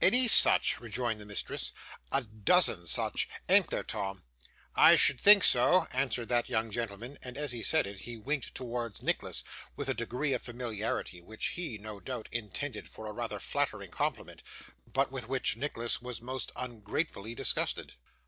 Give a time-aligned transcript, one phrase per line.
[0.00, 1.72] 'Any such!' rejoined the mistress;
[2.12, 3.28] 'a dozen such.
[3.48, 4.22] An't there, Tom?'
[4.76, 8.54] 'I should think so,' answered that young gentleman; and as he said it, he winked
[8.54, 9.42] towards Nicholas,
[9.74, 14.44] with a degree of familiarity which he, no doubt, intended for a rather flattering compliment,
[14.86, 17.94] but with which Nicholas was most ungratefully disgusted.